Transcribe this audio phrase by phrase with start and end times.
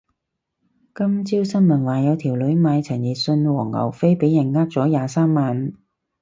[0.95, 5.73] 今朝新聞話有條女買陳奕迅黃牛飛俾人呃咗廿三萬